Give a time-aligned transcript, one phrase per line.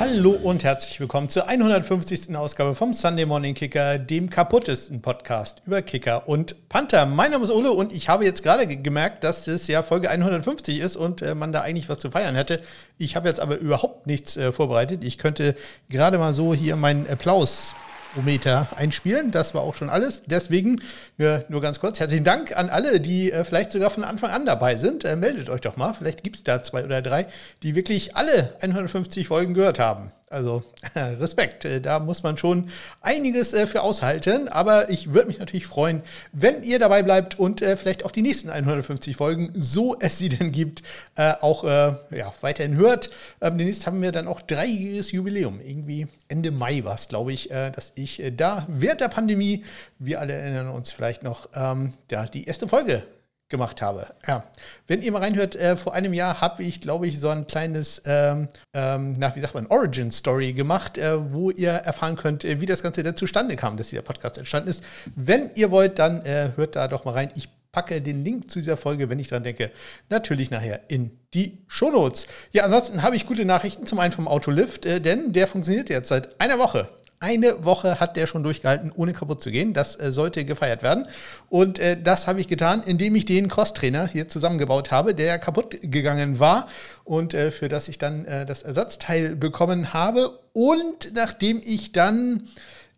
[0.00, 2.34] Hallo und herzlich willkommen zur 150.
[2.34, 7.04] Ausgabe vom Sunday Morning Kicker, dem kaputtesten Podcast über Kicker und Panther.
[7.04, 10.78] Mein Name ist Ole und ich habe jetzt gerade gemerkt, dass es ja Folge 150
[10.78, 12.62] ist und äh, man da eigentlich was zu feiern hätte.
[12.96, 15.04] Ich habe jetzt aber überhaupt nichts äh, vorbereitet.
[15.04, 15.54] Ich könnte
[15.90, 17.74] gerade mal so hier meinen Applaus
[18.16, 19.30] Ometer einspielen.
[19.30, 20.22] Das war auch schon alles.
[20.26, 20.80] Deswegen
[21.16, 24.76] nur ganz kurz herzlichen Dank an alle, die äh, vielleicht sogar von Anfang an dabei
[24.76, 25.04] sind.
[25.04, 25.94] Äh, meldet euch doch mal.
[25.94, 27.26] Vielleicht gibt es da zwei oder drei,
[27.62, 30.12] die wirklich alle 150 Folgen gehört haben.
[30.32, 30.62] Also
[30.94, 32.70] Respekt, äh, da muss man schon
[33.00, 34.46] einiges äh, für aushalten.
[34.46, 38.22] Aber ich würde mich natürlich freuen, wenn ihr dabei bleibt und äh, vielleicht auch die
[38.22, 40.82] nächsten 150 Folgen, so es sie denn gibt,
[41.16, 43.10] auch ja, weiterhin hört.
[43.40, 45.60] Ähm, demnächst haben wir dann auch dreijähriges Jubiläum.
[45.60, 49.64] Irgendwie Ende Mai war es, glaube ich, dass ich da während der Pandemie,
[49.98, 53.02] wir alle erinnern uns vielleicht noch, ähm, ja, die erste Folge
[53.50, 54.06] gemacht habe.
[54.26, 54.44] Ja.
[54.86, 58.00] Wenn ihr mal reinhört, äh, vor einem Jahr habe ich, glaube ich, so ein kleines,
[58.06, 62.60] ähm, ähm, na, wie sagt man, Origin Story gemacht, äh, wo ihr erfahren könnt, äh,
[62.60, 64.82] wie das Ganze denn zustande kam, dass dieser Podcast entstanden ist.
[65.14, 67.30] Wenn ihr wollt, dann äh, hört da doch mal rein.
[67.36, 69.70] Ich packe den Link zu dieser Folge, wenn ich dran denke,
[70.08, 72.26] natürlich nachher in die Shownotes.
[72.52, 76.08] Ja, ansonsten habe ich gute Nachrichten, zum einen vom Autolift, äh, denn der funktioniert jetzt
[76.08, 76.88] seit einer Woche.
[77.22, 79.74] Eine Woche hat der schon durchgehalten, ohne kaputt zu gehen.
[79.74, 81.06] Das äh, sollte gefeiert werden.
[81.50, 85.76] Und äh, das habe ich getan, indem ich den Cross-Trainer hier zusammengebaut habe, der kaputt
[85.82, 86.66] gegangen war
[87.04, 90.38] und äh, für das ich dann äh, das Ersatzteil bekommen habe.
[90.54, 92.48] Und nachdem ich dann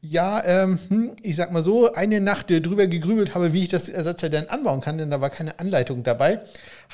[0.04, 3.88] ja, ähm, hm, ich sag mal so, eine Nacht drüber gegrübelt habe, wie ich das
[3.88, 6.40] Ersatzteil dann anbauen kann, denn da war keine Anleitung dabei,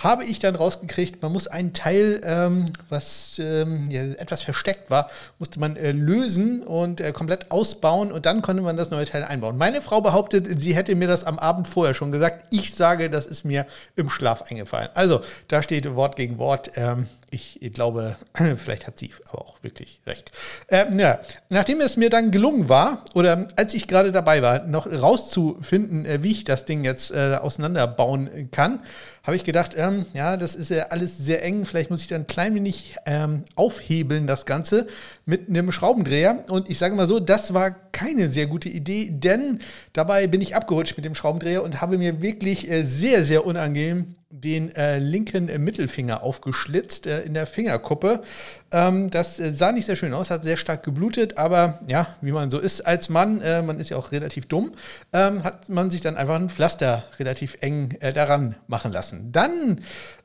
[0.02, 5.10] habe ich dann rausgekriegt, man muss einen Teil, ähm, was ähm, ja, etwas versteckt war,
[5.38, 9.24] musste man äh, lösen und äh, komplett ausbauen und dann konnte man das neue Teil
[9.24, 9.56] einbauen.
[9.56, 12.54] Meine Frau behauptet, sie hätte mir das am Abend vorher schon gesagt.
[12.54, 14.88] Ich sage, das ist mir im Schlaf eingefallen.
[14.94, 16.70] Also, da steht Wort gegen Wort.
[16.76, 18.16] Ähm, ich glaube,
[18.56, 20.32] vielleicht hat sie aber auch wirklich recht.
[20.68, 24.86] Ähm, ja, nachdem es mir dann gelungen war, oder als ich gerade dabei war, noch
[24.86, 28.80] rauszufinden, äh, wie ich das Ding jetzt äh, auseinanderbauen kann,
[29.24, 31.66] habe ich gedacht, ähm, ja, das ist ja alles sehr eng.
[31.66, 34.86] Vielleicht muss ich da ein klein wenig ähm, aufhebeln, das Ganze,
[35.26, 36.44] mit einem Schraubendreher.
[36.48, 39.60] Und ich sage mal so, das war keine sehr gute Idee, denn
[39.92, 44.14] dabei bin ich abgerutscht mit dem Schraubendreher und habe mir wirklich äh, sehr, sehr unangenehm
[44.30, 48.22] den äh, linken äh, Mittelfinger aufgeschlitzt äh, in der Fingerkuppe.
[48.70, 52.32] Ähm, das äh, sah nicht sehr schön aus, hat sehr stark geblutet, aber ja, wie
[52.32, 54.72] man so ist als Mann, äh, man ist ja auch relativ dumm,
[55.14, 59.32] ähm, hat man sich dann einfach ein Pflaster relativ eng äh, daran machen lassen.
[59.32, 59.80] Dann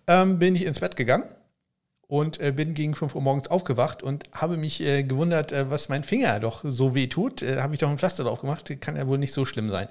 [0.08, 1.24] ähm, bin ich ins Bett gegangen
[2.14, 5.90] und äh, bin gegen 5 Uhr morgens aufgewacht und habe mich äh, gewundert, äh, was
[5.90, 7.42] mein Finger doch so weh tut.
[7.42, 9.88] Äh, habe ich doch ein Pflaster drauf gemacht, kann ja wohl nicht so schlimm sein.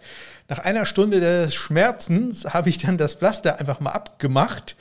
[0.49, 4.77] Nach einer Stunde des Schmerzens habe ich dann das Pflaster einfach mal abgemacht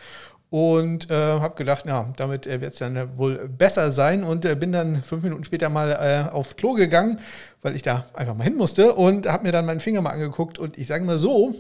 [0.52, 4.72] und äh, habe gedacht, ja, damit äh, wird es dann wohl besser sein und bin
[4.72, 7.18] dann fünf Minuten später mal auf Klo gegangen,
[7.64, 10.60] weil ich da einfach mal hin musste und habe mir dann meinen Finger mal angeguckt
[10.60, 11.56] und ich sage mal so,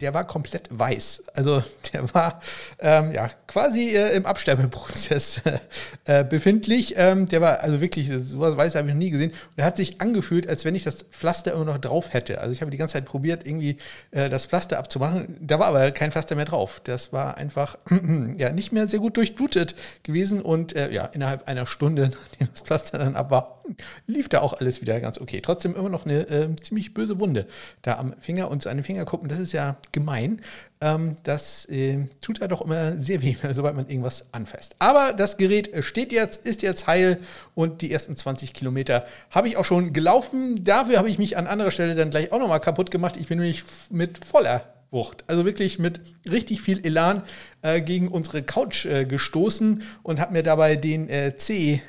[0.00, 1.24] der war komplett weiß.
[1.34, 1.62] Also
[1.92, 2.40] der war
[2.78, 5.42] ähm, ja quasi äh, im Absterbeprozess
[6.04, 6.94] äh, befindlich.
[6.96, 9.30] Ähm, der war also wirklich, sowas weiß habe ich noch nie gesehen.
[9.30, 12.40] Und er hat sich angefühlt, als wenn ich das Pflaster immer noch drauf hätte.
[12.40, 13.78] Also ich habe die ganze Zeit probiert, irgendwie
[14.10, 15.36] äh, das Pflaster abzumachen.
[15.40, 16.80] Da war aber kein Pflaster mehr drauf.
[16.84, 17.78] Das war einfach
[18.36, 20.42] ja nicht mehr sehr gut durchblutet gewesen.
[20.42, 23.62] Und äh, ja, innerhalb einer Stunde, nachdem das Pflaster dann ab war,
[24.06, 25.40] lief da auch alles wieder ganz okay.
[25.42, 27.46] Trotzdem immer noch eine äh, ziemlich böse Wunde
[27.82, 30.40] da am Finger und seine Finger gucken, das ist ja gemein.
[30.80, 34.76] Ähm, das äh, tut ja doch immer sehr weh, sobald man irgendwas anfasst.
[34.78, 37.18] Aber das Gerät steht jetzt, ist jetzt heil
[37.54, 40.64] und die ersten 20 Kilometer habe ich auch schon gelaufen.
[40.64, 43.16] Dafür habe ich mich an anderer Stelle dann gleich auch nochmal kaputt gemacht.
[43.18, 45.24] Ich bin nämlich mit voller Wucht.
[45.26, 47.22] Also wirklich mit richtig viel Elan
[47.62, 51.82] äh, gegen unsere Couch äh, gestoßen und habe mir dabei den äh, C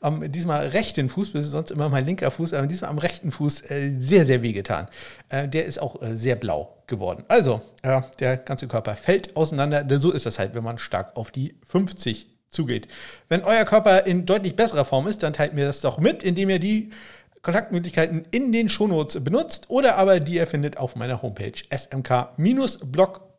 [0.00, 3.30] am diesmal rechten Fuß, das ist sonst immer mein linker Fuß, aber diesmal am rechten
[3.30, 4.88] Fuß äh, sehr, sehr wehgetan.
[5.28, 7.24] Äh, der ist auch äh, sehr blau geworden.
[7.28, 7.62] Also,
[8.18, 9.86] der ganze Körper fällt auseinander.
[9.98, 12.88] So ist das halt, wenn man stark auf die 50 zugeht.
[13.28, 16.50] Wenn euer Körper in deutlich besserer Form ist, dann teilt mir das doch mit, indem
[16.50, 16.90] ihr die
[17.42, 21.60] Kontaktmöglichkeiten in den Shownotes benutzt oder aber die ihr findet auf meiner Homepage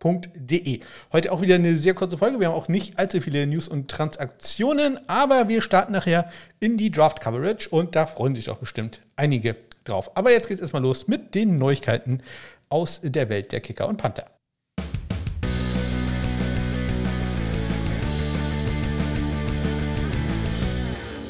[0.03, 0.79] smk-blog.de.
[1.11, 2.39] Heute auch wieder eine sehr kurze Folge.
[2.39, 6.29] Wir haben auch nicht allzu viele News und Transaktionen, aber wir starten nachher
[6.59, 9.55] in die Draft Coverage und da freuen sich auch bestimmt einige
[9.85, 10.15] drauf.
[10.15, 12.21] Aber jetzt geht es erstmal los mit den Neuigkeiten
[12.69, 14.32] aus der Welt der Kicker und Panther.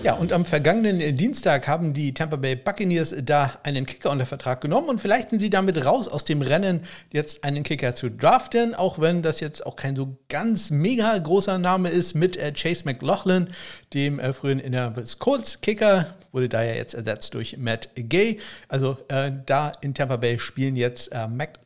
[0.03, 4.59] Ja, und am vergangenen Dienstag haben die Tampa Bay Buccaneers da einen Kicker unter Vertrag
[4.59, 6.81] genommen und vielleicht sind sie damit raus aus dem Rennen,
[7.13, 11.57] jetzt einen Kicker zu draften, auch wenn das jetzt auch kein so ganz mega großer
[11.57, 13.47] Name ist mit äh, Chase McLaughlin,
[13.93, 18.39] dem äh, früheren Indianapolis Colts Kicker, wurde da ja jetzt ersetzt durch Matt Gay.
[18.67, 21.62] Also äh, da in Tampa Bay spielen jetzt äh, Mac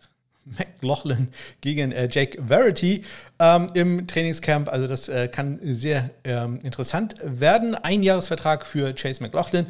[0.58, 1.30] McLaughlin
[1.62, 3.04] gegen äh, Jake Verity
[3.40, 4.70] ähm, im Trainingscamp.
[4.70, 7.76] Also das äh, kann sehr ähm, interessant werden.
[7.76, 9.68] Ein Jahresvertrag für Chase McLaughlin.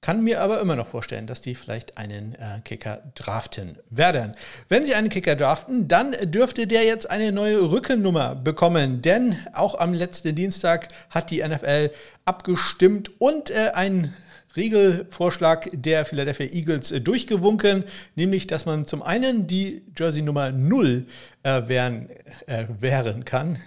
[0.00, 4.36] Kann mir aber immer noch vorstellen, dass die vielleicht einen äh, Kicker draften werden.
[4.68, 9.02] Wenn sie einen Kicker draften, dann dürfte der jetzt eine neue Rückennummer bekommen.
[9.02, 11.90] Denn auch am letzten Dienstag hat die NFL
[12.24, 14.14] abgestimmt und äh, ein
[14.56, 17.84] Regelvorschlag der Philadelphia Eagles äh, durchgewunken,
[18.16, 21.06] nämlich dass man zum einen die Jersey Nummer 0
[21.42, 22.08] äh, wehren,
[22.46, 23.58] äh, wehren kann,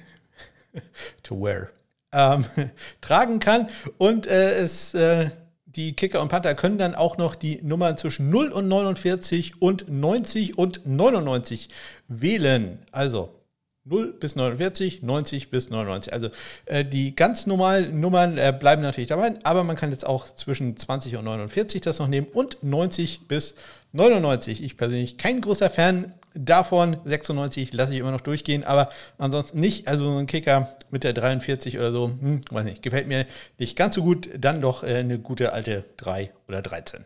[1.23, 1.69] to wear,
[2.11, 2.45] ähm,
[3.01, 5.29] tragen kann und äh, es äh,
[5.75, 9.89] die Kicker und Panther können dann auch noch die Nummern zwischen 0 und 49 und
[9.89, 11.69] 90 und 99
[12.09, 12.79] wählen.
[12.91, 13.40] Also
[13.85, 16.13] 0 bis 49, 90 bis 99.
[16.13, 16.29] Also
[16.65, 20.77] äh, die ganz normalen Nummern äh, bleiben natürlich dabei, aber man kann jetzt auch zwischen
[20.77, 23.55] 20 und 49 das noch nehmen und 90 bis
[23.93, 24.63] 99.
[24.63, 29.87] Ich persönlich kein großer Fan Davon 96 lasse ich immer noch durchgehen, aber ansonsten nicht.
[29.87, 33.25] Also so ein Kicker mit der 43 oder so, hm, weiß nicht, gefällt mir
[33.57, 34.29] nicht ganz so gut.
[34.37, 37.03] Dann doch äh, eine gute alte 3 oder 13.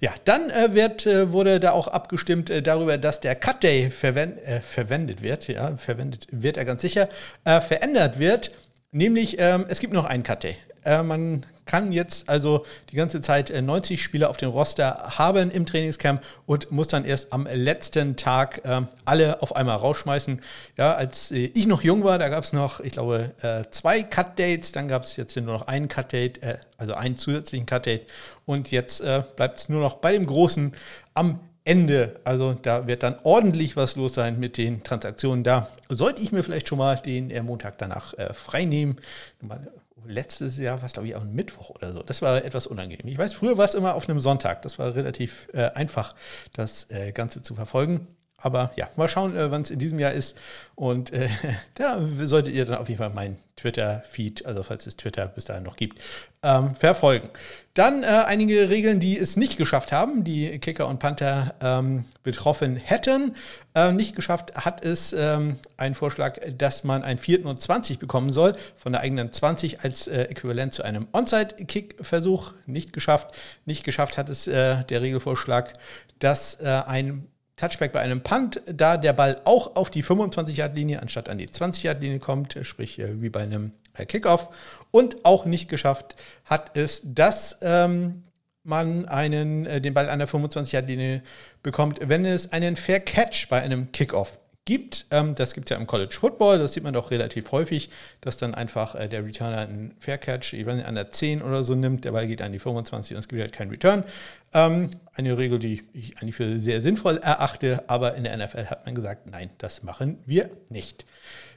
[0.00, 3.90] Ja, dann äh, wird, äh, wurde da auch abgestimmt äh, darüber, dass der Cut Day
[3.90, 5.48] verwend, äh, verwendet wird.
[5.48, 7.08] Ja, verwendet wird er ganz sicher,
[7.44, 8.50] äh, verändert wird.
[8.92, 10.56] Nämlich, ähm, es gibt noch einen Cut Day.
[11.02, 15.66] Man kann jetzt also die ganze Zeit 90 äh, Spieler auf dem Roster haben im
[15.66, 20.40] Trainingscamp und muss dann erst am letzten Tag äh, alle auf einmal rausschmeißen.
[20.78, 24.02] Ja, als äh, ich noch jung war, da gab es noch, ich glaube, äh, zwei
[24.02, 28.06] Cut-Dates, dann gab es jetzt nur noch einen Cut-Date, äh, also einen zusätzlichen Cut-Date
[28.46, 30.72] und jetzt äh, bleibt es nur noch bei dem großen
[31.14, 32.20] am Ende.
[32.22, 35.42] Also da wird dann ordentlich was los sein mit den Transaktionen.
[35.42, 38.98] Da sollte ich mir vielleicht schon mal den Montag danach frei nehmen
[40.08, 42.02] letztes Jahr war es, glaube ich, auch ein Mittwoch oder so.
[42.02, 43.08] Das war etwas unangenehm.
[43.08, 44.62] Ich weiß, früher war es immer auf einem Sonntag.
[44.62, 46.14] Das war relativ äh, einfach,
[46.52, 48.06] das äh, Ganze zu verfolgen.
[48.38, 50.36] Aber ja, mal schauen, äh, wann es in diesem Jahr ist.
[50.74, 51.28] Und äh,
[51.74, 55.62] da solltet ihr dann auf jeden Fall meinen Twitter-Feed, also falls es Twitter bis dahin
[55.62, 56.02] noch gibt,
[56.42, 57.30] ähm, verfolgen.
[57.72, 62.76] Dann äh, einige Regeln, die es nicht geschafft haben, die Kicker und Panther ähm, betroffen
[62.76, 63.34] hätten.
[63.74, 68.30] Äh, nicht geschafft hat es ähm, ein Vorschlag, dass man ein Vierten und 20 bekommen
[68.30, 72.52] soll, von der eigenen 20 als äh, Äquivalent zu einem Onside-Kick-Versuch.
[72.66, 73.34] Nicht geschafft.
[73.64, 75.72] Nicht geschafft hat es äh, der Regelvorschlag,
[76.18, 81.38] dass ein Touchback bei einem Punt, da der Ball auch auf die 25-Yard-Linie anstatt an
[81.38, 84.50] die 20-Yard-Linie kommt, sprich äh, wie bei einem äh, Kickoff.
[84.90, 88.22] Und auch nicht geschafft hat es, dass ähm,
[88.62, 91.22] man einen, äh, den Ball an der 25-Yard-Linie
[91.62, 95.06] bekommt, wenn es einen Fair Catch bei einem Kickoff gibt.
[95.10, 97.88] Ähm, das gibt es ja im College Football, das sieht man doch relativ häufig,
[98.20, 101.40] dass dann einfach äh, der Returner einen Fair Catch, ich weiß nicht, an der 10
[101.40, 104.04] oder so nimmt, der Ball geht an die 25 und es gibt halt keinen Return.
[104.52, 108.84] Ähm, eine Regel, die ich eigentlich für sehr sinnvoll erachte, aber in der NFL hat
[108.84, 111.06] man gesagt, nein, das machen wir nicht.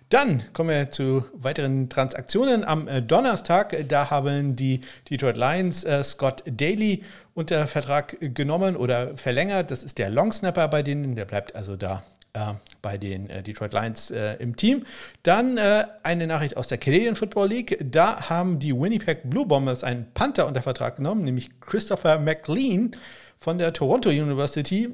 [0.10, 2.64] Dann kommen wir zu weiteren Transaktionen.
[2.64, 7.04] Am äh, Donnerstag, da haben die Detroit Lions äh, Scott Daly
[7.34, 9.70] unter Vertrag genommen oder verlängert.
[9.70, 12.04] Das ist der Longsnapper bei denen, der bleibt also da
[12.34, 14.86] äh, bei den äh, Detroit Lions äh, im Team.
[15.24, 17.78] Dann äh, eine Nachricht aus der Canadian Football League.
[17.84, 22.96] Da haben die Winnipeg Blue Bombers einen Panther unter Vertrag genommen, nämlich Christopher McLean
[23.40, 24.90] von der Toronto University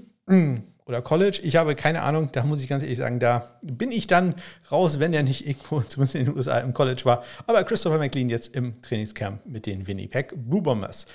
[0.86, 1.40] oder College.
[1.44, 4.36] Ich habe keine Ahnung, da muss ich ganz ehrlich sagen, da bin ich dann
[4.72, 7.24] raus, wenn der nicht irgendwo, zumindest in den USA, im College war.
[7.48, 11.06] Aber Christopher McLean jetzt im Trainingscamp mit den Winnipeg Blue Bombers.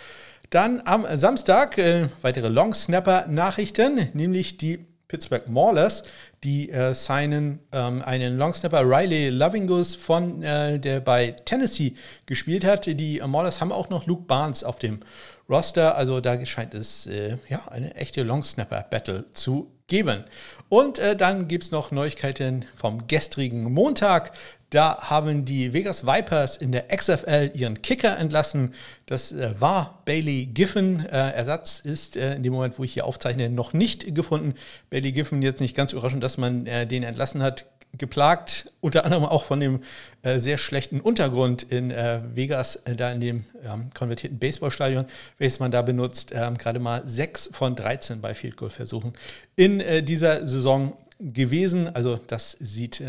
[0.51, 6.05] Dann am Samstag äh, weitere Long Snapper Nachrichten, nämlich die Pittsburgh Maulers,
[6.45, 11.95] die äh, signen ähm, einen Longsnapper Riley Lovingus von, äh, der bei Tennessee
[12.27, 12.87] gespielt hat.
[12.87, 15.01] Die Maulers haben auch noch Luke Barnes auf dem
[15.49, 20.23] Roster, also da scheint es äh, ja eine echte Longsnapper-Battle zu geben.
[20.69, 24.31] Und äh, dann gibt es noch Neuigkeiten vom gestrigen Montag.
[24.71, 28.73] Da haben die Vegas Vipers in der XFL ihren Kicker entlassen.
[29.05, 31.05] Das äh, war Bailey Giffen.
[31.07, 34.55] Äh, Ersatz ist äh, in dem Moment, wo ich hier aufzeichne, noch nicht gefunden.
[34.89, 37.67] Bailey Giffen jetzt nicht ganz überraschend, dass man äh, den entlassen hat.
[37.99, 39.81] Geplagt, unter anderem auch von dem
[40.23, 45.07] äh, sehr schlechten Untergrund in äh, Vegas, da in dem ähm, konvertierten Baseballstadion,
[45.39, 46.31] welches man da benutzt.
[46.33, 49.15] Ähm, gerade mal sechs von 13 bei Field Goal Versuchen
[49.57, 51.93] in dieser Saison gewesen.
[51.93, 53.03] Also das sieht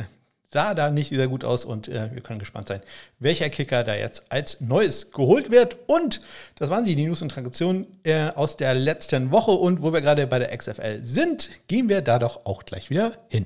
[0.54, 2.82] sah da nicht sehr gut aus und äh, wir können gespannt sein,
[3.20, 5.78] welcher Kicker da jetzt als Neues geholt wird.
[5.88, 6.22] Und
[6.58, 9.52] das waren die News und Transaktionen äh, aus der letzten Woche.
[9.52, 13.14] Und wo wir gerade bei der XFL sind, gehen wir da doch auch gleich wieder
[13.30, 13.46] hin.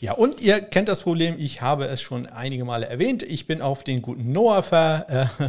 [0.00, 3.22] Ja, und ihr kennt das Problem, ich habe es schon einige Male erwähnt.
[3.22, 5.48] Ich bin auf den guten Noah ver, äh,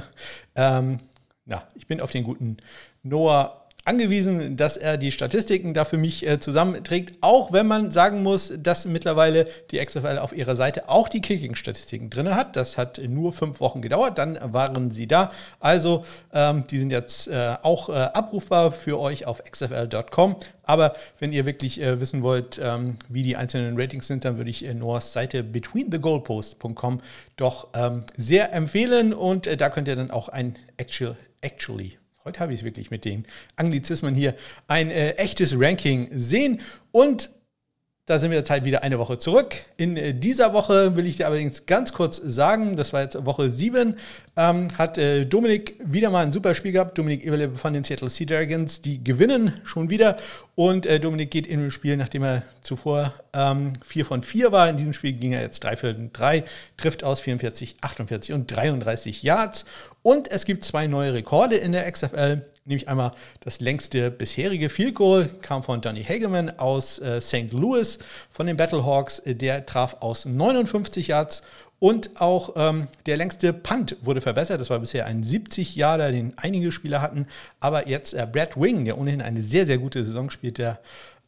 [0.56, 1.00] ähm,
[1.44, 2.58] na, ich bin auf den guten
[3.04, 8.24] Noah angewiesen, dass er die Statistiken da für mich äh, zusammenträgt, auch wenn man sagen
[8.24, 12.56] muss, dass mittlerweile die XFL auf ihrer Seite auch die Kicking-Statistiken drin hat.
[12.56, 15.30] Das hat nur fünf Wochen gedauert, dann waren sie da.
[15.60, 20.38] Also ähm, die sind jetzt äh, auch äh, abrufbar für euch auf xfl.com.
[20.64, 24.50] Aber wenn ihr wirklich äh, wissen wollt, ähm, wie die einzelnen Ratings sind, dann würde
[24.50, 27.02] ich äh, Noahs Seite betweenthegoalposts.com
[27.38, 32.40] doch ähm, sehr empfehlen und äh, da könnt ihr dann auch ein actual, actually heute
[32.40, 34.36] habe ich es wirklich mit den Anglizismen hier,
[34.68, 36.60] ein äh, echtes Ranking sehen.
[36.92, 37.30] Und
[38.08, 39.56] da sind wir jetzt halt wieder eine Woche zurück.
[39.78, 43.50] In äh, dieser Woche will ich dir allerdings ganz kurz sagen, das war jetzt Woche
[43.50, 43.96] 7,
[44.38, 46.98] ähm, hat äh, Dominik wieder mal ein super Spiel gehabt.
[46.98, 50.18] Dominik Eberle von den Seattle Sea Dragons, die gewinnen schon wieder.
[50.56, 54.70] Und äh, Dominik geht in dem Spiel, nachdem er zuvor ähm, 4 von 4 war.
[54.70, 56.44] In diesem Spiel ging er jetzt 3 für 3,
[56.78, 59.66] trifft aus 44, 48 und 33 Yards.
[60.06, 64.94] Und es gibt zwei neue Rekorde in der XFL nämlich einmal das längste bisherige Field
[64.94, 67.52] Goal kam von Donny Hageman aus äh, St.
[67.52, 67.98] Louis
[68.32, 69.24] von den Battlehawks.
[69.26, 71.42] Der traf aus 59 Yards
[71.80, 74.62] und auch ähm, der längste Punt wurde verbessert.
[74.62, 77.28] Das war bisher ein 70 Yarder, den einige Spieler hatten.
[77.60, 80.80] Aber jetzt äh, Brad Wing, der ohnehin eine sehr, sehr gute Saison spielt, der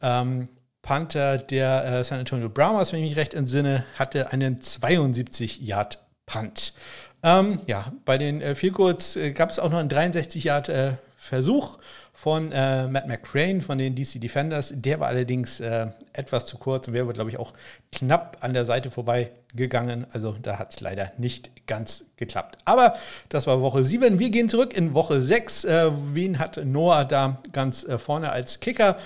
[0.02, 0.48] ähm,
[0.82, 5.98] Panther der äh, San Antonio Brahmas, wenn ich mich recht entsinne, hatte einen 72 Yard
[6.26, 6.74] Punt.
[7.22, 10.92] Ähm, ja, bei den äh, Goals äh, gab es auch noch einen 63 Yard äh,
[11.16, 11.78] Versuch
[12.18, 14.72] von äh, Matt McCrane von den DC Defenders.
[14.74, 17.52] Der war allerdings äh, etwas zu kurz und wäre, glaube ich, auch
[17.92, 20.04] knapp an der Seite vorbei gegangen.
[20.10, 22.58] Also da hat es leider nicht ganz geklappt.
[22.64, 22.96] Aber
[23.28, 24.18] das war Woche 7.
[24.18, 25.64] Wir gehen zurück in Woche 6.
[25.64, 28.96] Äh, wen hat Noah da ganz äh, vorne als Kicker?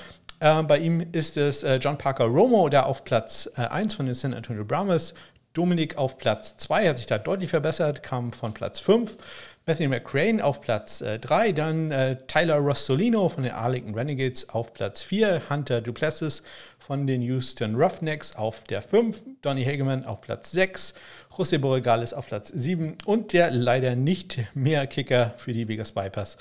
[0.40, 4.14] Äh, bei ihm ist es äh, John Parker Romo, der auf Platz 1 von den
[4.14, 5.12] San Antonio Brahmas.
[5.52, 9.16] Dominik auf Platz 2 hat sich da deutlich verbessert, kam von Platz 5.
[9.64, 14.72] Matthew McCrane auf Platz 3, äh, dann äh, Tyler Rossolino von den Arlington Renegades auf
[14.72, 16.42] Platz 4, Hunter Duplessis
[16.78, 20.94] von den Houston Roughnecks auf der 5, Donny Hageman auf Platz 6,
[21.36, 26.38] José Borregales auf Platz 7 und der leider nicht mehr Kicker für die Vegas Vipers,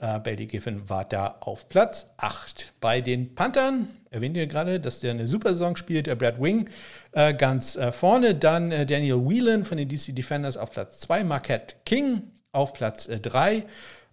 [0.00, 2.72] äh, Bailey Giffen, war da auf Platz 8.
[2.80, 6.70] Bei den Panthern erwähnt ihr gerade, dass der eine super Saison spielt, der Brad Wing
[7.12, 11.24] äh, ganz äh, vorne, dann äh, Daniel Whelan von den DC Defenders auf Platz 2,
[11.24, 13.64] Marquette King auf Platz 3.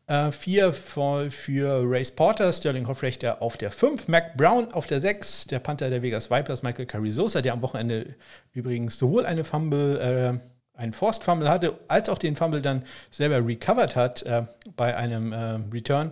[0.07, 0.71] Äh, 4 äh,
[1.29, 5.89] für, Race Porter, Sterling Hoffrechter auf der 5, Mac Brown auf der 6, der Panther
[5.89, 8.15] der Vegas Vipers, Michael Carrizosa, der am Wochenende
[8.51, 13.45] übrigens sowohl eine Fumble, äh, einen Forced Fumble hatte, als auch den Fumble dann selber
[13.45, 14.25] recovered hat
[14.75, 15.31] bei einem
[15.71, 16.11] Return,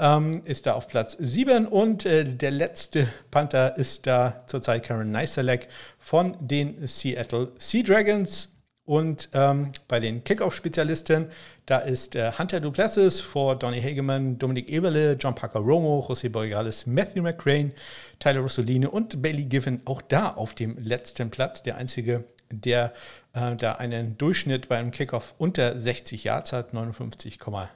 [0.00, 5.10] ähm, ist da auf Platz 7 und äh, der letzte Panther ist da zurzeit Karen
[5.10, 8.50] Neiselek von den Seattle Sea Dragons.
[8.84, 11.26] Und ähm, bei den Kickoff-Spezialisten,
[11.66, 16.86] da ist äh, Hunter Duplessis vor Donny Hageman, Dominik Eberle, John Parker Romo, José Borregales,
[16.86, 17.72] Matthew McCrane,
[18.18, 21.62] Tyler Rossolini und Bailey Giffen auch da auf dem letzten Platz.
[21.62, 22.94] Der einzige, der
[23.34, 27.68] äh, da einen Durchschnitt beim Kickoff unter 60 Yards hat, 59,9.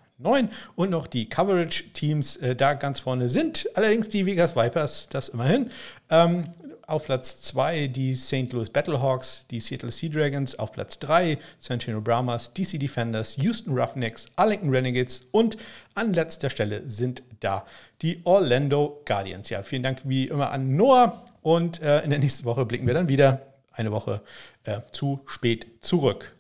[0.77, 5.71] Und noch die Coverage-Teams äh, da ganz vorne sind allerdings die Vegas Vipers, das immerhin.
[6.11, 6.47] Ähm,
[6.87, 8.53] auf Platz 2 die St.
[8.53, 13.73] Louis Battlehawks, die Seattle Sea Dragons, auf Platz 3 San Antonio Brahmas, DC Defenders, Houston
[13.79, 15.57] Roughnecks, Arlington Renegades und
[15.95, 17.65] an letzter Stelle sind da
[18.03, 19.49] die Orlando Guardians.
[19.49, 22.95] Ja, vielen Dank wie immer an Noah und äh, in der nächsten Woche blicken wir
[22.95, 23.41] dann wieder
[23.73, 24.21] eine Woche
[24.65, 26.37] äh, zu spät zurück.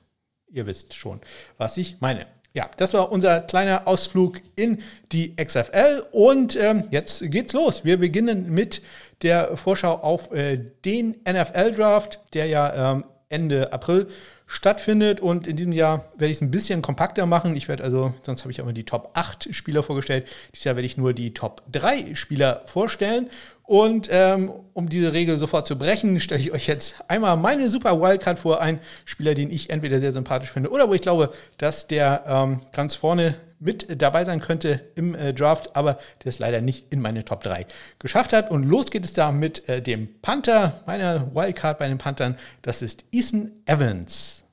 [0.50, 1.20] Ihr wisst schon,
[1.56, 2.26] was ich meine.
[2.54, 7.84] Ja, das war unser kleiner Ausflug in die XFL und ähm, jetzt geht's los.
[7.84, 8.82] Wir beginnen mit
[9.22, 14.08] der Vorschau auf äh, den NFL-Draft, der ja ähm, Ende April
[14.46, 15.20] stattfindet.
[15.20, 17.56] Und in diesem Jahr werde ich es ein bisschen kompakter machen.
[17.56, 20.26] Ich werde also, sonst habe ich immer die Top 8 Spieler vorgestellt.
[20.52, 23.30] Dieses Jahr werde ich nur die Top 3 Spieler vorstellen.
[23.72, 27.98] Und ähm, um diese Regel sofort zu brechen, stelle ich euch jetzt einmal meine Super
[27.98, 28.60] Wildcard vor.
[28.60, 32.60] Ein Spieler, den ich entweder sehr sympathisch finde oder wo ich glaube, dass der ähm,
[32.72, 37.00] ganz vorne mit dabei sein könnte im äh, Draft, aber der es leider nicht in
[37.00, 37.64] meine Top 3
[37.98, 38.50] geschafft hat.
[38.50, 42.36] Und los geht es da mit äh, dem Panther, meiner Wildcard bei den Panthern.
[42.60, 44.44] Das ist Ethan Evans.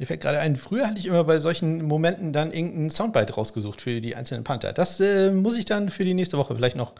[0.00, 3.82] Mir fällt gerade ein, früher hatte ich immer bei solchen Momenten dann irgendeinen Soundbite rausgesucht
[3.82, 4.72] für die einzelnen Panther.
[4.72, 6.94] Das äh, muss ich dann für die nächste Woche vielleicht noch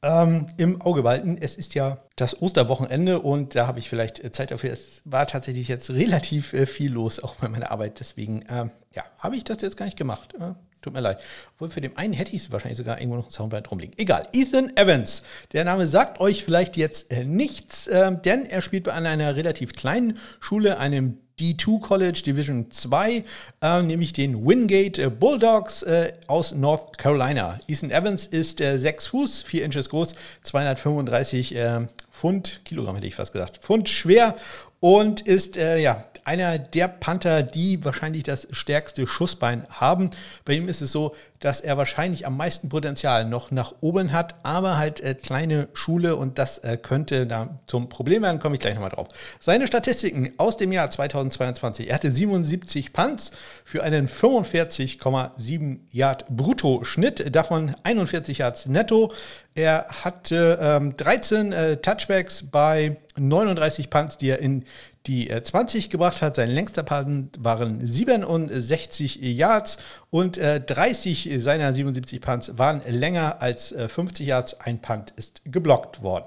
[0.00, 1.36] ähm, im Auge behalten.
[1.38, 4.70] Es ist ja das Osterwochenende und da habe ich vielleicht äh, Zeit dafür.
[4.70, 8.00] Es war tatsächlich jetzt relativ äh, viel los, auch bei meiner Arbeit.
[8.00, 10.32] Deswegen, ähm, ja, habe ich das jetzt gar nicht gemacht.
[10.40, 10.52] Äh,
[10.82, 11.18] tut mir leid.
[11.54, 13.94] Obwohl für den einen hätte ich es wahrscheinlich sogar irgendwo noch ein Soundbite rumliegen.
[13.98, 14.28] Egal.
[14.32, 15.22] Ethan Evans.
[15.52, 19.72] Der Name sagt euch vielleicht jetzt äh, nichts, ähm, denn er spielt bei einer relativ
[19.74, 23.24] kleinen Schule, einem D2 College Division 2,
[23.62, 27.60] äh, nämlich den Wingate Bulldogs äh, aus North Carolina.
[27.68, 33.14] Ethan Evans ist äh, 6 Fuß, 4 Inches groß, 235 äh, Pfund, Kilogramm hätte ich
[33.14, 34.34] fast gesagt, Pfund schwer
[34.80, 40.10] und ist äh, ja einer der Panther, die wahrscheinlich das stärkste Schussbein haben.
[40.44, 44.34] Bei ihm ist es so, dass er wahrscheinlich am meisten Potenzial noch nach oben hat,
[44.42, 48.60] aber halt äh, kleine Schule und das äh, könnte da zum Problem werden, komme ich
[48.60, 49.08] gleich nochmal drauf.
[49.40, 51.88] Seine Statistiken aus dem Jahr 2022.
[51.88, 53.30] Er hatte 77 Punts
[53.64, 59.12] für einen 45,7 Yard Brutto-Schnitt, davon 41 Yards netto.
[59.54, 64.64] Er hatte ähm, 13 äh, Touchbacks bei 39 Punts, die er in
[65.06, 66.36] die 20 äh, gebracht hat.
[66.36, 69.78] Sein längster Punt waren 67 Yards
[70.10, 74.60] und 30 äh, seiner 77 Punts waren länger als 50 äh, Yards.
[74.60, 76.26] Ein Punt ist geblockt worden.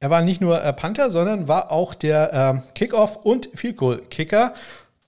[0.00, 4.54] Er war nicht nur Panther, sondern war auch der ähm, Kickoff- und Field Goal-Kicker.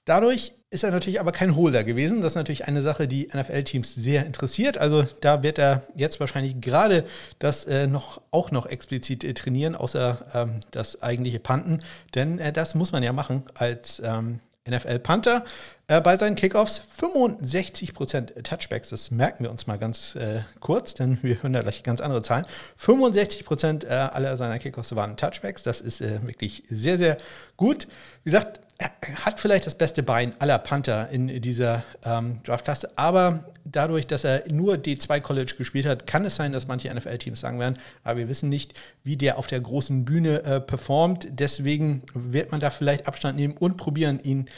[0.04, 2.22] Dadurch ist er natürlich aber kein Holder gewesen.
[2.22, 4.78] Das ist natürlich eine Sache, die NFL-Teams sehr interessiert.
[4.78, 7.04] Also da wird er jetzt wahrscheinlich gerade
[7.40, 11.82] das äh, noch, auch noch explizit äh, trainieren, außer ähm, das eigentliche Panten.
[12.14, 15.44] Denn äh, das muss man ja machen als ähm, NFL-Panther.
[15.88, 18.90] Äh, bei seinen Kickoffs 65% Touchbacks.
[18.90, 22.22] Das merken wir uns mal ganz äh, kurz, denn wir hören da gleich ganz andere
[22.22, 22.46] Zahlen.
[22.78, 25.64] 65% äh, aller seiner Kickoffs waren Touchbacks.
[25.64, 27.16] Das ist wirklich sehr, sehr
[27.56, 27.88] gut.
[28.22, 28.90] Wie gesagt, er
[29.26, 34.44] hat vielleicht das beste Bein aller Panther in dieser ähm, Draftklasse, aber dadurch, dass er
[34.50, 38.28] nur D2 College gespielt hat, kann es sein, dass manche NFL-Teams sagen werden, aber wir
[38.28, 38.72] wissen nicht,
[39.04, 41.28] wie der auf der großen Bühne äh, performt.
[41.30, 44.48] Deswegen wird man da vielleicht Abstand nehmen und probieren, ihn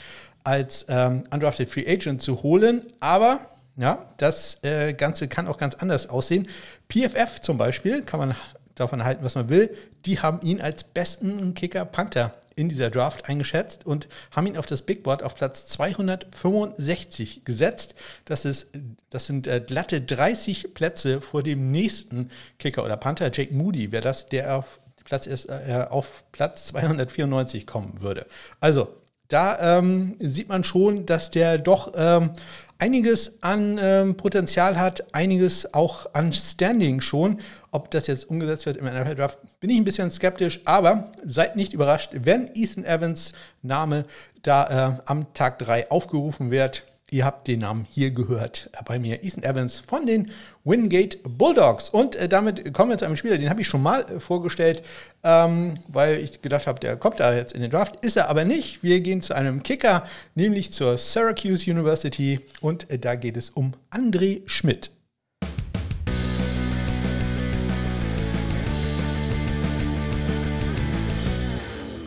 [0.44, 2.82] als ähm, Undrafted Free Agent zu holen.
[3.00, 3.40] Aber
[3.76, 6.46] ja, das äh, Ganze kann auch ganz anders aussehen.
[6.88, 8.36] PFF zum Beispiel, kann man
[8.74, 13.28] davon halten, was man will, die haben ihn als besten Kicker Panther in dieser Draft
[13.28, 17.94] eingeschätzt und haben ihn auf das Big Board auf Platz 265 gesetzt.
[18.24, 18.70] Das, ist,
[19.10, 24.02] das sind äh, glatte 30 Plätze vor dem nächsten Kicker oder Panther, Jake Moody, wäre
[24.02, 28.26] das, der auf Platz, äh, auf Platz 294 kommen würde.
[28.60, 29.01] Also,
[29.32, 32.30] da ähm, sieht man schon, dass der doch ähm,
[32.78, 37.40] einiges an ähm, Potenzial hat, einiges auch an Standing schon.
[37.70, 41.56] Ob das jetzt umgesetzt wird im NFL Draft, bin ich ein bisschen skeptisch, aber seid
[41.56, 44.04] nicht überrascht, wenn Ethan Evans Name
[44.42, 46.84] da äh, am Tag 3 aufgerufen wird.
[47.12, 49.22] Ihr habt den Namen hier gehört bei mir.
[49.22, 50.30] Ethan Evans von den
[50.64, 51.90] Wingate Bulldogs.
[51.90, 54.82] Und äh, damit kommen wir zu einem Spieler, den habe ich schon mal äh, vorgestellt,
[55.22, 58.02] ähm, weil ich gedacht habe, der kommt da jetzt in den Draft.
[58.02, 58.82] Ist er aber nicht.
[58.82, 62.40] Wir gehen zu einem Kicker, nämlich zur Syracuse University.
[62.62, 64.90] Und äh, da geht es um André Schmidt.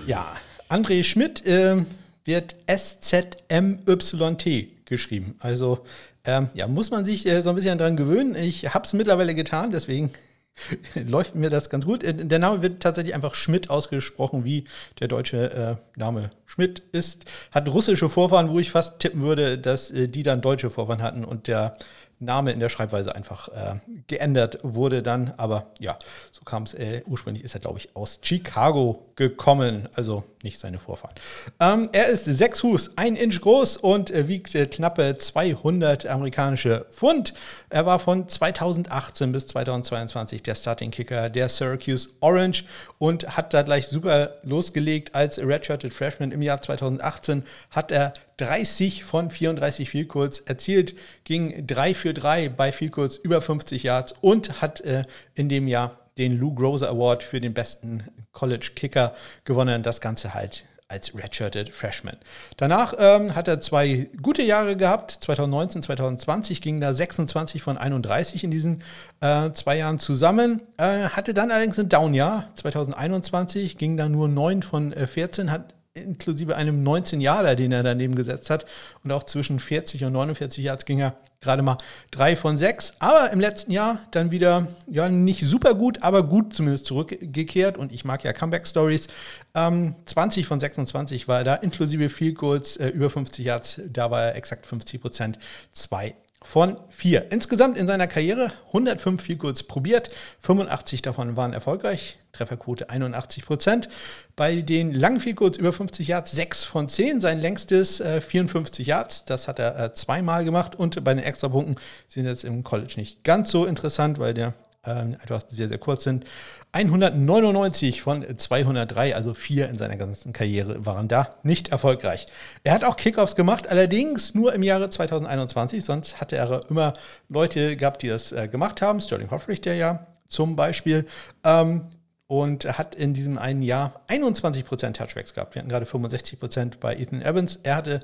[0.08, 0.36] Ja,
[0.68, 1.86] André Schmidt äh,
[2.24, 5.36] wird SZMYT geschrieben.
[5.40, 5.86] Also
[6.24, 8.36] ähm, ja, muss man sich äh, so ein bisschen daran gewöhnen.
[8.36, 10.12] Ich habe es mittlerweile getan, deswegen
[10.96, 12.04] läuft mir das ganz gut.
[12.04, 14.66] Äh, der Name wird tatsächlich einfach Schmidt ausgesprochen, wie
[15.00, 17.26] der deutsche äh, Name Schmidt ist.
[17.52, 21.26] Hat russische Vorfahren, wo ich fast tippen würde, dass äh, die dann deutsche Vorfahren hatten
[21.26, 21.78] und der
[22.20, 23.76] Name in der Schreibweise einfach äh,
[24.08, 25.34] geändert wurde dann.
[25.38, 25.98] Aber ja,
[26.32, 26.74] so kam es.
[26.74, 29.90] Äh, ursprünglich ist er, glaube ich, aus Chicago gekommen.
[29.94, 31.16] Also nicht seine Vorfahren.
[31.60, 36.86] Ähm, er ist 6 Fuß, 1 Inch groß und äh, wiegt äh, knappe 200 amerikanische
[36.92, 37.34] Pfund.
[37.70, 42.64] Er war von 2018 bis 2022 der Starting Kicker der Syracuse Orange
[42.98, 45.16] und hat da gleich super losgelegt.
[45.16, 51.66] Als Redshirted Freshman im Jahr 2018 hat er 30 von 34 Field Goals erzielt, ging
[51.66, 56.00] 3 für 3 bei Field Goals über 50 Yards und hat äh, in dem Jahr
[56.18, 59.84] den Lou Groza Award für den besten College Kicker gewonnen.
[59.84, 62.16] Das Ganze halt als redshirted Freshman.
[62.58, 65.12] Danach ähm, hat er zwei gute Jahre gehabt.
[65.12, 68.84] 2019, 2020 ging da 26 von 31 in diesen
[69.20, 70.62] äh, zwei Jahren zusammen.
[70.78, 72.50] Äh, hatte dann allerdings ein Down-Jahr.
[72.56, 77.82] 2021 ging da nur 9 von äh, 14, hat inklusive einem 19 Jahre, den er
[77.82, 78.66] daneben gesetzt hat.
[79.04, 81.78] Und auch zwischen 40 und 49 Yards ging er gerade mal
[82.12, 82.94] drei von sechs.
[83.00, 87.78] Aber im letzten Jahr dann wieder, ja, nicht super gut, aber gut zumindest zurückgekehrt.
[87.78, 89.08] Und ich mag ja Comeback-Stories.
[89.56, 93.82] Ähm, 20 von 26 war er da, inklusive Field Goals, äh, über 50 Yards.
[93.88, 95.40] Da war er exakt 50 Prozent,
[95.74, 97.32] zwei von 4.
[97.32, 100.10] Insgesamt in seiner Karriere 105 Field Goals probiert,
[100.42, 103.90] 85 davon waren erfolgreich, Trefferquote 81 Prozent.
[104.36, 109.26] Bei den langen Goals über 50 Yards 6 von 10, sein längstes äh, 54 Yards,
[109.26, 113.24] das hat er äh, zweimal gemacht und bei den Extrapunkten sind jetzt im College nicht
[113.24, 116.26] ganz so interessant, weil der äh, einfach sehr, sehr kurz sind.
[116.72, 122.28] 199 von 203, also vier in seiner ganzen Karriere, waren da nicht erfolgreich.
[122.66, 126.94] Er hat auch Kickoffs gemacht, allerdings nur im Jahre 2021, sonst hatte er immer
[127.30, 129.00] Leute gehabt, die das äh, gemacht haben.
[129.00, 131.06] Sterling Hoffrich, der ja zum Beispiel.
[131.46, 131.84] Ähm,
[132.28, 135.54] und hat in diesem einen Jahr 21% Touchbacks gehabt.
[135.54, 137.60] Wir hatten gerade 65% bei Ethan Evans.
[137.62, 138.02] Er hatte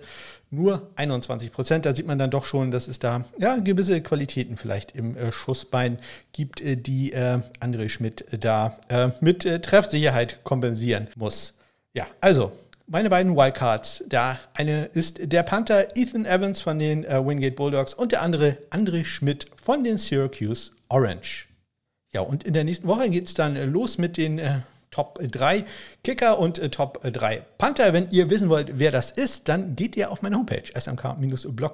[0.51, 1.79] nur 21%.
[1.79, 5.31] Da sieht man dann doch schon, dass es da ja, gewisse Qualitäten vielleicht im äh,
[5.31, 5.97] Schussbein
[6.33, 11.55] gibt, äh, die äh, André Schmidt da äh, mit äh, Treffsicherheit kompensieren muss.
[11.93, 12.51] Ja, also
[12.85, 14.03] meine beiden Wildcards.
[14.05, 18.57] Der eine ist der Panther Ethan Evans von den äh, Wingate Bulldogs und der andere
[18.69, 21.47] André Schmidt von den Syracuse Orange.
[22.13, 24.59] Ja, und in der nächsten Woche geht es dann äh, los mit den äh,
[24.91, 25.63] Top 3
[26.03, 27.93] Kicker und äh, Top 3 Panther.
[27.93, 31.69] Wenn ihr wissen wollt, wer das ist, dann geht ihr auf meine Homepage smk-blog.de.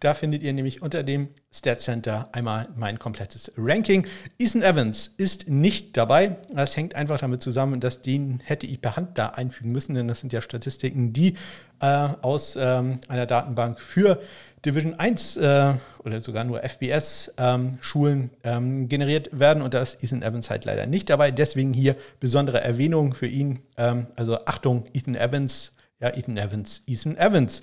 [0.00, 4.06] Da findet ihr nämlich unter dem Stat Center einmal mein komplettes Ranking.
[4.38, 6.36] Ethan Evans ist nicht dabei.
[6.50, 10.08] Das hängt einfach damit zusammen, dass den hätte ich per Hand da einfügen müssen, denn
[10.08, 11.34] das sind ja Statistiken, die
[11.80, 14.22] äh, aus ähm, einer Datenbank für
[14.66, 15.74] Division 1 äh,
[16.04, 19.62] oder sogar nur FBS-Schulen ähm, ähm, generiert werden.
[19.62, 21.30] Und da ist Ethan Evans halt leider nicht dabei.
[21.30, 23.60] Deswegen hier besondere Erwähnung für ihn.
[23.76, 25.72] Ähm, also Achtung, Ethan Evans.
[26.00, 27.62] Ja, Ethan Evans, Ethan Evans.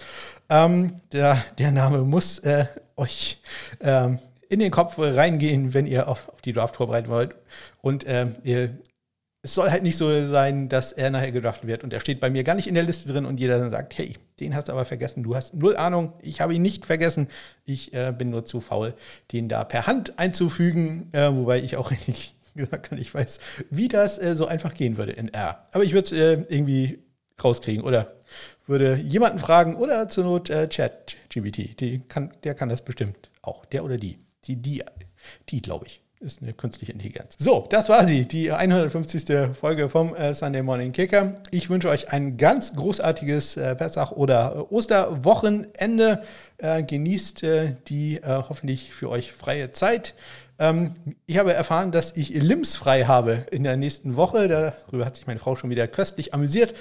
[0.49, 3.39] Ähm, der, der Name muss äh, euch
[3.79, 4.17] ähm,
[4.49, 7.35] in den Kopf reingehen, wenn ihr auf, auf die Draft vorbereiten wollt.
[7.81, 8.79] Und ähm, ihr
[9.45, 12.29] es soll halt nicht so sein, dass er nachher gedraftet wird und er steht bei
[12.29, 14.71] mir gar nicht in der Liste drin und jeder dann sagt, hey, den hast du
[14.71, 17.27] aber vergessen, du hast null Ahnung, ich habe ihn nicht vergessen,
[17.65, 18.93] ich äh, bin nur zu faul,
[19.34, 23.89] den da per Hand einzufügen, äh, wobei ich auch nicht gesagt habe, ich weiß, wie
[23.89, 25.67] das äh, so einfach gehen würde in R.
[25.73, 26.99] Aber ich würde es äh, irgendwie
[27.43, 28.15] rauskriegen oder
[28.65, 33.65] würde jemanden fragen oder zur Not äh, Chat GBT, kann, der kann das bestimmt auch,
[33.65, 34.84] der oder die, die, die,
[35.49, 37.36] die glaube ich ist eine künstliche Intelligenz.
[37.38, 39.55] So, das war sie, die 150.
[39.59, 41.41] Folge vom äh, Sunday Morning Kicker.
[41.51, 46.23] Ich wünsche euch ein ganz großartiges äh, Pessach- oder äh, Osterwochenende.
[46.57, 50.13] Äh, genießt äh, die äh, hoffentlich für euch freie Zeit.
[50.59, 54.47] Ähm, ich habe erfahren, dass ich Limbs frei habe in der nächsten Woche.
[54.47, 56.73] Darüber hat sich meine Frau schon wieder köstlich amüsiert.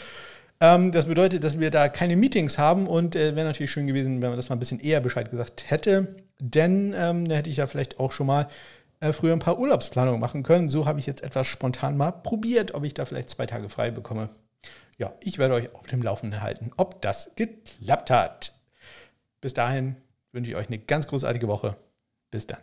[0.61, 4.29] Ähm, das bedeutet, dass wir da keine Meetings haben und wäre natürlich schön gewesen, wenn
[4.31, 6.15] man das mal ein bisschen eher Bescheid gesagt hätte.
[6.39, 8.49] Denn ähm, da hätte ich ja vielleicht auch schon mal
[9.03, 10.69] äh, früher ein paar Urlaubsplanungen machen können.
[10.69, 13.91] So habe ich jetzt etwas spontan mal probiert, ob ich da vielleicht zwei Tage frei
[13.91, 14.31] bekomme.
[14.97, 18.53] Ja, ich werde euch auf dem Laufenden halten, ob das geklappt hat.
[19.41, 19.97] Bis dahin
[20.31, 21.77] wünsche ich euch eine ganz großartige Woche.
[22.31, 22.61] Bis dann.